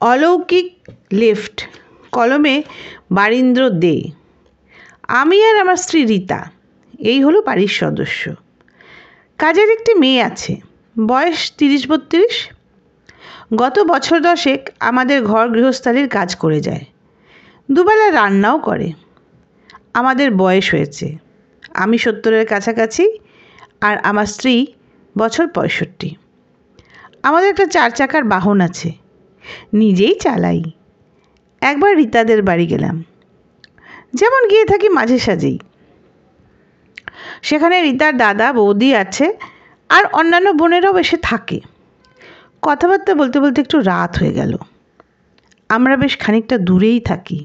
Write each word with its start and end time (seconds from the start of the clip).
অলৌকিক 0.00 0.74
লিফট, 1.12 1.68
কলমে 2.12 2.62
বারীন্দ্র 3.10 3.70
দে। 3.70 4.02
আমি 5.08 5.46
আর 5.46 5.56
আমার 5.56 5.76
স্ত্রী 5.76 6.04
রীতা, 6.04 6.50
এই 6.98 7.22
হলো 7.22 7.42
বাড়ির 7.42 7.68
সদস্য। 7.68 8.34
কাজের 9.38 9.70
একটি 9.70 9.94
মেয়ে 9.94 10.22
আছে, 10.22 10.56
বয়স 11.06 11.52
তিরিশ 11.58 11.90
বত্রিশ। 11.90 12.50
গত 13.56 13.78
বছর 13.78 14.20
দশেক 14.20 14.70
আমাদের 14.80 15.24
ঘর 15.24 15.48
গৃহস্থালির 15.48 16.08
কাজ 16.08 16.36
করে 16.36 16.60
যায়। 16.60 16.84
দুবেলা 17.70 18.10
রান্নাও 18.10 18.58
করে। 18.58 18.92
আমাদের 19.94 20.34
বয়স 20.34 20.74
হয়েছে, 20.74 21.16
আমি 21.74 21.98
সত্তরের 21.98 22.46
কাছাকাছি 22.46 23.18
আর 23.80 23.98
আমার 23.98 24.26
স্ত্রী 24.26 24.66
বছর 25.18 25.48
পঁয়ষট্টি। 25.48 26.16
আমাদের 27.22 27.50
একটা 27.50 27.66
চার 27.66 27.90
চাকার 27.90 28.24
বাহন 28.24 28.60
আছে 28.60 29.05
নিজেই 29.72 30.14
চালাই। 30.14 30.62
একবার 31.60 31.96
রীতাদের 31.96 32.42
বাড়ি 32.42 32.66
গেলাম। 32.66 33.04
যেমন 34.14 34.48
গিয়ে 34.48 34.64
থাকি 34.64 34.88
মাঝে 34.88 35.18
সাঝেই। 35.18 35.58
সেখানে 37.42 37.82
রীতার 37.82 38.16
দাদা, 38.16 38.52
বৌদি 38.52 38.94
আছে 38.94 39.32
আর 39.88 40.04
অন্যান্য 40.12 40.50
বোনেরাও 40.50 40.98
এসে 40.98 41.16
থাকে। 41.16 41.60
কথাবার্তা 42.62 43.14
বলতে 43.14 43.40
বলতে 43.40 43.60
একটু 43.60 43.80
রাত 43.80 44.18
হয়ে 44.18 44.32
গেল। 44.32 44.56
আমরা 45.68 45.96
বেশ 45.96 46.18
খানিকটা 46.18 46.58
দূরেই 46.58 47.00
থাকি। 47.00 47.44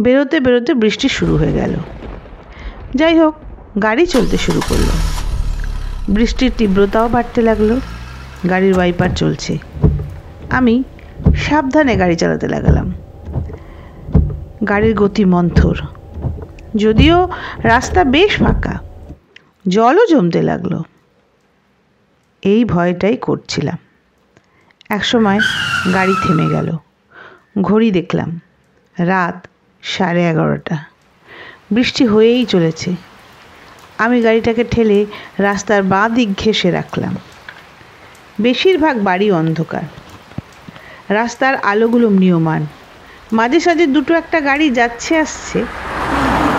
বেরোতে 0.00 0.40
বেরোতে 0.40 0.74
বৃষ্টি 0.74 1.08
শুরু 1.08 1.36
হয়ে 1.36 1.52
গেল। 1.52 1.74
যাই 2.94 3.18
হোক, 3.18 3.34
গাড়ি 3.82 4.06
চলতে 4.06 4.36
শুরু 4.36 4.60
করল। 4.68 4.88
বৃষ্টির 6.08 6.52
তীব্রতাও 6.58 7.08
বাড়তে 7.08 7.42
লাগল। 7.42 7.80
গাড়ির 8.50 8.74
ওয়াইপার 8.74 9.10
চলছে। 9.10 9.58
আমি 10.50 10.82
সাবধানে 11.36 11.96
গাড়ি 11.96 12.16
চালাতে 12.16 12.48
লাগালাম। 12.48 12.92
গাড়ির 14.68 14.94
গতি 14.94 15.24
মন্থর। 15.24 15.76
যদিও 16.76 17.28
রাস্তা 17.62 18.04
বেশ 18.04 18.38
ফাঁকা, 18.38 18.78
জলও 19.68 20.06
জমতে 20.06 20.42
লাগল। 20.42 20.82
এই 22.42 22.64
ভয়টাই 22.64 23.16
করছিলাম। 23.16 23.78
একসময় 24.88 25.38
গাড়ি 25.94 26.14
থেমে 26.26 26.46
গেল। 26.48 26.76
ঘড়ি 27.62 27.90
দেখলাম, 27.90 28.40
রাত 28.98 29.46
সাড়ে 29.82 30.30
এগারোটা। 30.30 30.76
বৃষ্টি 31.70 32.06
হয়েই 32.06 32.44
চলেছে। 32.44 32.94
আমি 33.98 34.22
গাড়িটাকে 34.22 34.64
ঠেলে 34.70 35.06
রাস্তার 35.38 35.82
বাঁ 35.82 36.08
দিক 36.08 36.28
ঘেঁষে 36.38 36.70
রাখলাম। 36.70 37.16
বেশিরভাগ 38.40 39.02
বাড়ি 39.02 39.30
অন্ধকার। 39.30 39.82
রাস্তার 41.08 41.54
আলোগুলো 41.56 42.08
ম্রিয়মান 42.08 42.66
মাঝে 43.32 43.60
সাঝে 43.60 43.86
দুটো 43.86 44.14
একটা 44.14 44.40
গাড়ি 44.40 44.70
যাচ্ছে 44.70 45.18
আসছে। 45.18 45.64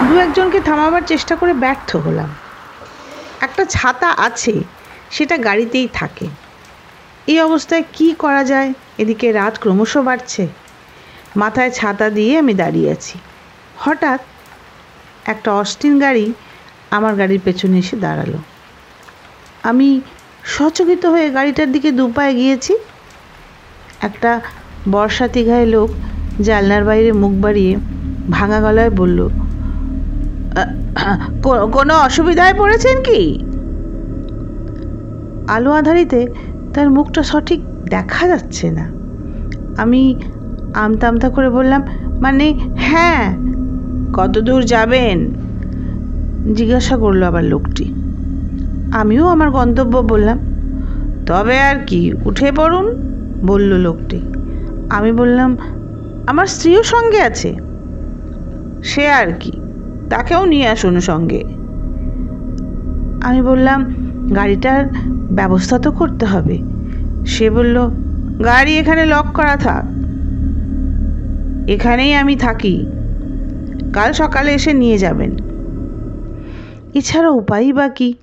দু 0.07 0.17
একজনকে 0.19 0.61
থামাবার 0.61 1.03
চেষ্টা 1.05 1.35
করে 1.35 1.53
ব্যর্থ 1.53 1.95
হলাম। 1.95 2.35
একটা 3.41 3.65
ছাতা 3.65 4.15
আছে, 4.17 4.53
সেটা 5.11 5.37
গাড়িতেই 5.37 5.87
থাকে। 5.93 6.27
এই 7.27 7.39
অবস্থায় 7.39 7.83
কি 7.93 8.15
করা 8.19 8.43
যায়? 8.43 8.73
এদিকে 8.97 9.31
রাত 9.31 9.59
ক্রমশ 9.59 9.97
বাড়ছে। 9.97 10.47
মাথায় 11.35 11.69
ছাতা 11.69 12.09
দিয়ে 12.09 12.37
আমি 12.37 12.53
দাঁড়িয়ে 12.53 12.91
আছি। 12.91 13.17
হঠাৎ 13.77 14.19
একটা 15.25 15.53
অস্টিন 15.53 15.99
গাড়ি 15.99 16.33
আমার 16.91 17.15
গাড়ির 17.15 17.41
পেছনে 17.43 17.77
এসে 17.77 17.97
দাঁড়াল। 17.97 18.37
আমি 19.63 20.01
সচকিত 20.43 21.05
হয়ে 21.05 21.29
গাড়িটার 21.29 21.71
দিকে 21.71 21.91
দুপায়ে 21.91 22.33
গিয়েছি 22.33 22.73
একটা 24.03 24.31
বর্ষাতি 24.91 25.41
গায়ে 25.43 25.65
লোক 25.65 25.89
জানলার 26.41 26.83
বাইরে 26.83 27.11
মুখ 27.11 27.33
বাড়িয়ে 27.41 27.77
ভাঙা 28.29 28.59
গলায় 28.61 28.89
বলল 28.89 29.19
কোনো 31.71 31.93
অসুবিধায় 31.93 32.53
পড়েছেন 32.53 32.97
কি? 33.03 33.21
আলো 35.47 35.71
আধারিতে 35.71 36.19
তার 36.73 36.89
মুখটা 36.89 37.23
সঠিক 37.23 37.59
দেখা 37.89 38.27
যাচ্ছে 38.27 38.71
না। 38.71 38.85
আমি 39.77 40.01
আমতা 40.73 41.05
আমতা 41.07 41.29
করে 41.29 41.49
বললাম 41.49 41.81
মানে 42.21 42.45
হ্যাঁ 42.77 43.23
কত 44.13 44.33
দূর 44.37 44.61
যাবেন? 44.63 45.17
জিজ্ঞাসা 46.53 46.95
করল 46.97 47.23
আবার 47.23 47.43
লোকটি। 47.43 47.85
আমিও 48.93 49.25
আমার 49.27 49.49
গন্তব্য 49.51 49.97
বললাম, 49.97 50.37
তবে 51.25 51.59
আর 51.61 51.77
কি, 51.87 52.01
উঠে 52.25 52.51
পড়ুন। 52.51 52.87
বলল 53.45 53.77
লোকটি। 53.77 54.19
আমি 54.89 55.11
বললাম, 55.11 55.57
আমার 56.27 56.45
স্ত্রীও 56.45 56.83
সঙ্গে 56.83 57.21
আছে। 57.21 57.55
সে 58.83 59.09
আর 59.11 59.27
কি? 59.39 59.51
তাকেও 60.09 60.45
নিয়ে 60.45 60.67
আসুন 60.67 60.99
সঙ্গে। 60.99 61.43
আমি 63.21 63.41
বললাম, 63.41 63.93
গাড়িটার 64.35 64.85
ব্যবস্থা 65.31 65.79
তো 65.79 65.91
করতে 65.91 66.25
হবে। 66.25 66.59
সে 67.25 67.49
বলল, 67.49 67.89
গাড়ি 68.45 68.77
এখানে 68.77 69.05
লক 69.05 69.25
করা 69.33 69.55
থাক। 69.55 69.85
এখানেই 71.69 72.13
আমি 72.13 72.35
থাকি। 72.35 72.85
কাল 73.93 74.13
সকালে 74.13 74.53
এসে 74.53 74.73
নিয়ে 74.73 74.97
যাবেন। 74.97 75.35
এছাড়া 76.93 77.29
উপায়ই 77.29 77.73
বা 77.73 77.87
কী? 77.89 78.13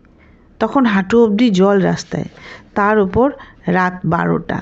তখন 0.59 0.85
হাঁটু 0.85 1.25
অবধি 1.25 1.51
জল 1.51 1.81
রাস্তায়, 1.81 2.25
তার 2.75 2.99
ওপর 2.99 3.33
রাত 3.67 4.01
বারোটা। 4.05 4.61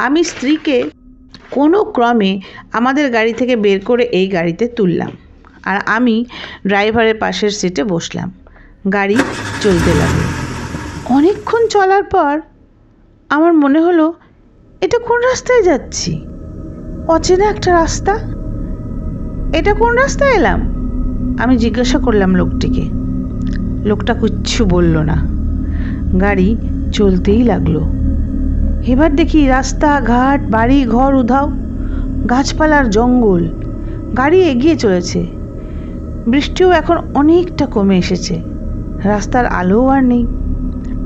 আমি 0.00 0.24
স্ত্রীকে 0.24 0.90
কোনো 1.50 1.84
ক্রমে 1.84 2.40
আমাদের 2.72 3.12
গাড়ি 3.12 3.32
থেকে 3.32 3.56
বের 3.56 3.80
করে 3.80 4.04
এই 4.04 4.28
গাড়িতে 4.28 4.68
তুললাম। 4.68 5.10
আর 5.64 5.78
আমি 5.86 6.24
ড্রাইভারের 6.66 7.14
পাশের 7.14 7.50
সিটে 7.50 7.84
বসলাম। 7.84 8.32
গাড়ি 8.92 9.16
চলতে 9.60 9.94
লাগল। 9.94 10.50
অনেকক্ষণ 11.16 11.66
চলার 11.66 12.02
পর 12.02 12.40
আমার 13.28 13.52
মনে 13.52 13.80
হলো, 13.80 14.14
এটা 14.80 14.98
কোন 14.98 15.20
রাস্তায় 15.20 15.62
যাচ্ছি? 15.62 16.26
অচেনা 17.08 17.44
একটা 17.44 17.72
রাস্তা? 17.72 18.18
এটা 19.54 19.74
কোন 19.74 19.96
রাস্তায় 19.96 20.34
এলাম? 20.34 20.60
আমি 21.40 21.56
জিজ্ঞাসা 21.56 21.98
করলাম 21.98 22.34
লোকটিকে। 22.34 22.82
লোকটা 23.88 24.14
কিচ্ছু 24.14 24.64
বলল 24.64 24.98
না। 24.98 25.16
গাড়ি 26.20 26.56
চলতেই 26.92 27.42
লাগল। 27.44 27.99
এবার 28.86 29.16
দেখি 29.16 29.46
রাস্তা, 29.46 30.00
ঘাট, 30.00 30.50
বাড়ি, 30.50 30.84
ঘর, 30.84 31.14
উধাও, 31.14 31.50
গাছপালার 32.30 32.90
জঙ্গল। 32.90 33.48
গাড়ি 34.16 34.42
এগিয়ে 34.42 34.76
চলেছে। 34.76 35.26
বৃষ্টিও 36.26 36.70
এখন 36.70 36.96
অনেকটা 37.14 37.66
কমে 37.66 37.98
এসেছে। 37.98 38.42
রাস্তার 39.04 39.46
আলোও 39.46 39.88
আর 39.88 40.04
নেই। 40.04 40.26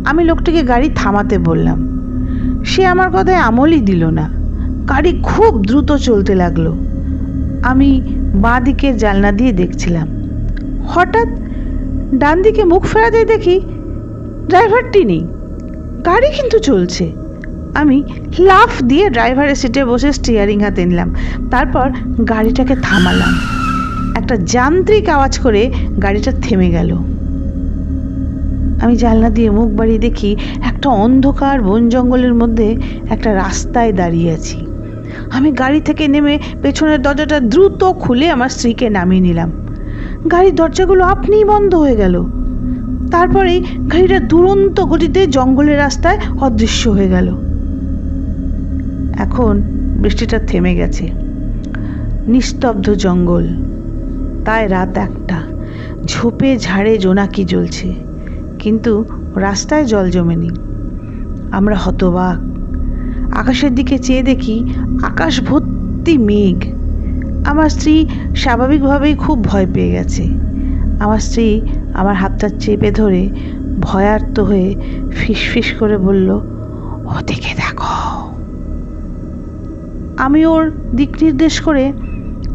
আমি 0.05 0.25
লোকটিকে 0.25 0.63
গাড়ি 0.63 0.91
থামাতে 0.95 1.39
বললাম। 1.39 1.95
সে 2.65 2.87
আমার 2.87 3.11
কথায় 3.11 3.37
আমলই 3.37 3.81
দিল 3.81 4.05
না। 4.05 4.31
গাড়ি 4.89 5.21
খুব 5.23 5.63
দ্রুত 5.63 5.93
চলতে 5.93 6.35
লাগল। 6.35 6.73
আমি 7.63 8.03
বাঁ 8.35 8.61
দিকের 8.61 8.97
জানলা 8.97 9.33
দিয়ে 9.33 9.53
দেখছিলাম। 9.53 10.09
হঠাৎ 10.89 11.29
ডান 12.15 12.43
দিকে 12.43 12.65
মুখ 12.65 12.85
ফেরাতে 12.85 13.25
দেখি 13.25 13.61
ড্রাইভারটি 14.49 15.05
নেই। 15.05 15.21
গাড়ি 16.07 16.27
কিন্তু 16.31 16.59
চলছে। 16.59 17.24
আমি 17.75 18.05
লাফ 18.39 18.83
দিয়ে 18.83 19.11
ড্রাইভারের 19.11 19.55
সিটে 19.55 19.85
বসে 19.85 20.13
স্টিয়ারিং 20.13 20.61
হাতে 20.61 20.85
নিলাম। 20.85 21.15
তারপর 21.51 21.91
গাড়িটাকে 22.25 22.77
থামালাম। 22.83 23.35
একটা 24.17 24.37
যান্ত্রিক 24.37 25.09
আওয়াজ 25.09 25.39
করে 25.39 25.73
গাড়িটা 26.03 26.33
থেমে 26.43 26.71
গেল। 26.71 26.97
আমি 28.83 28.97
জানলা 28.97 29.31
দিয়ে 29.31 29.51
মুখ 29.51 29.71
বাড়িয়ে 29.71 29.99
দেখি 29.99 30.37
একটা 30.67 30.91
অন্ধকার 30.91 31.63
বন 31.63 31.89
জঙ্গলের 31.89 32.35
মধ্যে 32.35 32.77
একটা 33.11 33.35
রাস্তায় 33.35 33.93
দাঁড়িয়ে 33.93 34.33
আছি। 34.33 34.67
আমি 35.31 35.53
গাড়ি 35.53 35.81
থেকে 35.81 36.09
নেমে 36.09 36.39
পেছনের 36.63 37.03
দরজাটা 37.03 37.41
দ্রুত 37.41 37.85
খুলে 37.85 38.31
আমার 38.31 38.49
স্ত্রীকে 38.49 38.91
নামিয়ে 38.91 39.21
নিলাম। 39.21 39.53
গাড়ির 40.31 40.55
দরজাগুলো 40.55 41.05
আপনিই 41.05 41.45
বন্ধ 41.45 41.75
হয়ে 41.75 41.97
গেল। 41.97 42.25
তারপরেই 43.11 43.61
গাড়িটা 43.93 44.19
দুরন্ত 44.19 44.81
গতিতে 44.81 45.27
জঙ্গলের 45.27 45.79
রাস্তায় 45.79 46.19
অদৃশ্য 46.41 46.91
হয়ে 46.91 47.09
গেল। 47.09 47.54
এখন 49.19 49.63
বৃষ্টিটা 50.03 50.39
থেমে 50.39 50.75
গেছে। 50.75 51.11
নিস্তব্ধ 52.27 52.91
জঙ্গল। 52.91 53.45
তাই 54.45 54.69
রাত 54.69 54.99
একটা। 54.99 55.43
ঝোপে 56.05 56.59
ঝাড়ে 56.59 56.99
জোনাকি 56.99 57.45
জ্বলছে। 57.45 57.95
কিন্তু 58.59 59.05
রাস্তায় 59.37 59.85
জল 59.85 60.11
জমেনি। 60.11 60.51
আমরা 61.53 61.77
হতবাক। 61.77 62.39
আকাশের 63.37 63.75
দিকে 63.75 63.99
চেয়ে 63.99 64.23
দেখি 64.23 64.75
আকাশ 65.03 65.41
ভর্তি 65.41 66.19
মেঘ। 66.19 66.75
আমার 67.47 67.69
স্ত্রী 67.69 68.07
স্বাভাবিকভাবেই 68.37 69.15
খুব 69.15 69.45
ভয় 69.45 69.67
পেয়ে 69.75 69.91
গেছে। 69.91 70.23
আমার 71.01 71.19
স্ত্রী 71.19 71.61
আমার 71.95 72.15
হাতটা 72.15 72.49
চেপে 72.49 72.91
ধরে 72.91 73.31
ভয়ার্ত 73.81 74.41
হয়ে 74.41 74.75
ফিসফিস 75.11 75.73
করে 75.73 75.99
বলল, 75.99 76.31
ওদিকে 77.05 77.55
দেখো। 77.57 78.24
আমি 80.17 80.47
ওর 80.47 80.71
দিক 80.97 81.23
নির্দেশ 81.23 81.61
করে 81.61 81.93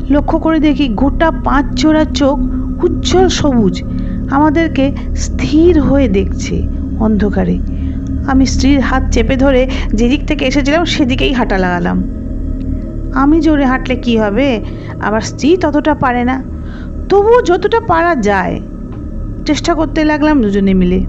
লক্ষ্য 0.09 0.39
করে 0.39 0.59
দেখি 0.59 0.87
গোটা 0.87 1.31
পাঁচ 1.31 1.65
জোড়া 1.73 2.05
চোখ 2.05 2.39
উজ্জ্বল 2.83 3.27
সবুজ। 3.27 3.83
আমাদেরকে 4.31 4.91
স্থির 5.15 5.81
হয়ে 5.81 6.07
দেখছে 6.07 6.67
অন্ধকারে। 6.99 7.59
আমি 8.27 8.45
স্ত্রীর 8.45 8.79
হাত 8.79 9.03
চেপে 9.11 9.35
ধরে 9.35 9.69
যেদিক 9.93 10.25
থেকে 10.25 10.45
এসেছিলাম 10.45 10.85
সেদিকেই 10.85 11.33
হাঁটা 11.33 11.57
লাগালাম। 11.57 12.03
আমি 13.13 13.41
জোরে 13.41 13.65
হাঁটলে 13.65 13.95
কি 13.95 14.17
হবে? 14.17 14.65
আবার 14.99 15.21
স্ত্রী 15.21 15.57
ততটা 15.57 15.95
পারে 15.95 16.23
না। 16.23 16.43
তবুও 17.09 17.41
যতটা 17.41 17.79
পারা 17.87 18.15
যায়, 18.15 18.61
চেষ্টা 19.45 19.73
করতে 19.73 20.05
লাগলাম 20.05 20.41
দুজনে 20.41 20.73
মিলে। 20.73 21.03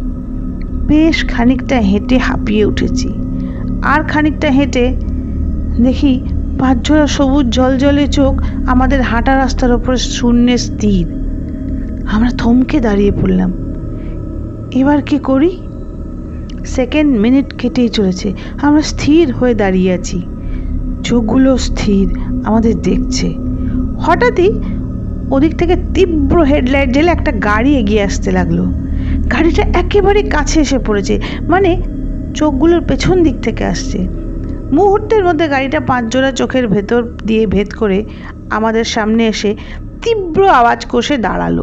বেশ 0.87 1.25
খানিকটা 1.25 1.77
হেঁটে 1.77 2.19
হাঁপিয়ে 2.19 2.65
উঠেছি। 2.65 3.09
আর 3.83 4.03
খানিকটা 4.03 4.49
হেঁটে 4.49 4.97
দেখি 5.83 6.21
পাঁচজোড়া 6.59 7.07
সবুজ 7.07 7.47
জলজলে 7.47 8.07
চোখ 8.09 8.43
আমাদের 8.67 9.03
হাঁটা 9.03 9.37
রাস্তার 9.37 9.73
ওপরে 9.73 9.97
শূন্যে 9.97 10.59
স্থির। 10.59 11.07
আমরা 12.07 12.31
থমকে 12.39 12.81
দাঁড়িয়ে 12.81 13.13
পড়লাম। 13.13 13.51
এবার 14.71 15.03
কি 15.03 15.19
করি? 15.19 15.51
সেকেন্ড 16.65 17.21
মিনিট 17.21 17.53
কেটেই 17.59 17.89
চলেছে। 17.89 18.33
আমরা 18.63 18.83
স্থির 18.83 19.33
হয়ে 19.33 19.55
দাঁড়িয়ে 19.55 19.93
আছি। 19.93 20.23
চোখগুলো 21.05 21.57
স্থির, 21.57 22.07
আমাদের 22.45 22.83
দেখছে। 22.83 23.35
হঠাৎই 23.99 24.51
ওদিক 25.31 25.57
থেকে 25.57 25.77
তীব্র 25.95 26.43
হেডলাইট 26.43 26.91
জেলে 26.91 27.11
একটা 27.11 27.33
গাড়ি 27.33 27.77
এগিয়ে 27.77 28.03
আসতে 28.03 28.31
লাগল। 28.31 28.59
গাড়িটা 29.33 29.63
একেবারে 29.63 30.23
কাছে 30.23 30.61
এসে 30.61 30.79
পড়েছে 30.79 31.21
মানে 31.49 31.83
চোখগুলোর 32.35 32.81
পেছন 32.81 33.23
দিক 33.23 33.41
থেকে 33.43 33.65
আসছে। 33.65 34.30
মুহূর্তের 34.73 35.25
মধ্যে 35.25 35.49
গাড়িটা 35.49 35.81
পাঁচ 35.81 36.05
জোড়া 36.05 36.33
চোখের 36.33 36.69
ভেতর 36.69 37.03
দিয়ে 37.03 37.47
ভেদ 37.47 37.75
করে 37.75 38.05
আমাদের 38.51 38.85
সামনে 38.85 39.27
এসে 39.27 39.57
তীব্র 40.03 40.49
আওয়াজ 40.49 40.87
কষে 40.91 41.17
দাঁড়াল। 41.17 41.59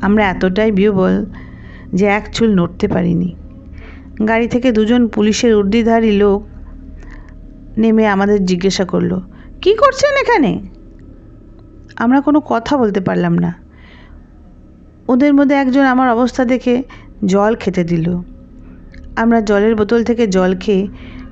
আমরা 0.00 0.24
এতটাই 0.24 0.72
বিহবল 0.72 1.26
যে 1.94 2.06
এক 2.06 2.24
চুল 2.32 2.54
নড়তে 2.54 2.88
পারিনি। 2.88 3.36
গাড়ি 4.28 4.48
থেকে 4.48 4.72
দুজন 4.72 5.08
পুলিশের 5.08 5.54
উর্দিধারী 5.54 6.12
লোক 6.12 6.46
নেমে 7.78 8.06
আমাদের 8.06 8.44
জিজ্ঞাসা 8.44 8.84
করল, 8.84 9.20
কি 9.62 9.74
করছেন 9.74 10.12
এখানে? 10.20 10.68
আমরা 11.96 12.20
কোনো 12.20 12.40
কথা 12.40 12.76
বলতে 12.76 13.00
পারলাম 13.00 13.38
না। 13.38 13.54
ওদের 15.08 15.34
মধ্যে 15.34 15.54
একজন 15.54 15.84
আমার 15.84 16.10
অবস্থা 16.10 16.44
দেখে 16.44 16.82
জল 17.24 17.54
খেতে 17.54 17.84
দিল। 17.84 18.22
আমরা 19.16 19.40
জলের 19.40 19.76
বোতল 19.76 20.04
থেকে 20.04 20.26
জল 20.26 20.56
খেয়ে 20.56 20.88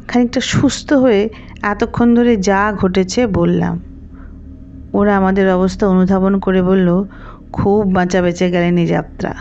খানিকটা 0.09 0.41
সুস্থ 0.41 0.93
হয়ে 0.93 1.29
এতক্ষণ 1.63 2.15
ধরে 2.15 2.37
যা 2.37 2.73
ঘটেছে 2.77 3.27
বললাম। 3.27 3.81
ওরা 4.93 5.17
আমাদের 5.17 5.53
অবস্থা 5.53 5.89
অনুধাবন 5.89 6.39
করে 6.39 6.63
বলল, 6.63 7.05
খুব 7.53 7.93
বাঁচা 7.93 8.23
বেঁচে 8.23 8.51
গেলেন 8.51 8.77
এই 8.79 8.87
যাত্রা। 8.87 9.35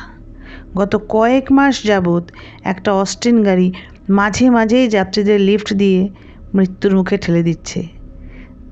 গত 0.76 1.06
কয়েক 1.10 1.52
মাস 1.52 1.84
যাবৎ 1.84 2.24
একটা 2.64 2.94
অস্টিন 2.94 3.44
গাড়ি 3.44 3.72
মাঝে 4.10 4.50
মাঝেই 4.50 4.88
যাত্রীদের 4.88 5.42
লিফট 5.42 5.74
দিয়ে 5.74 6.10
মৃত্যুর 6.54 6.96
মুখে 6.96 7.18
ঠেলে 7.18 7.44
দিচ্ছে। 7.44 7.88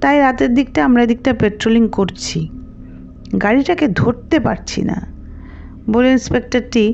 তাই 0.02 0.20
রাতের 0.20 0.54
দিকটা 0.54 0.86
আমরা 0.86 1.04
এদিকটা 1.04 1.34
পেট্রোলিং 1.34 1.90
করছি। 1.90 2.50
গাড়িটাকে 3.42 3.88
ধরতে 3.88 4.40
পারছি 4.40 4.82
না। 4.82 4.98
বলে 5.90 6.12
ইন্সপেক্টরটি 6.12 6.94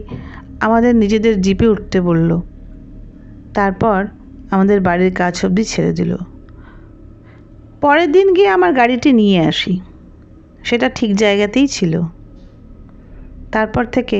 আমাদের 0.59 0.95
নিজেদের 0.95 1.41
জিপে 1.41 1.67
উঠতে 1.67 2.01
বলল 2.01 2.41
তারপর 3.57 3.99
আমাদের 4.51 4.79
বাড়ির 4.81 5.13
কাজ 5.13 5.35
অবধি 5.45 5.63
ছেড়ে 5.63 5.91
দিল। 5.93 6.11
পরের 7.81 8.09
দিন 8.11 8.27
গিয়ে 8.33 8.49
আমার 8.49 8.71
গাড়িটি 8.73 9.09
নিয়ে 9.13 9.39
আসি। 9.45 9.73
সেটা 10.63 10.87
ঠিক 10.89 11.11
জায়গাতেই 11.15 11.67
ছিল। 11.67 11.93
তারপর 13.51 13.83
থেকে 13.85 14.19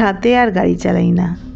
রাতে 0.00 0.30
আর 0.38 0.48
গাড়ি 0.50 0.74
চালাই 0.76 1.10
না। 1.10 1.49